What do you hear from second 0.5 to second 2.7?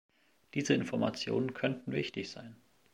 Diese Informationen könnten wichtig sein.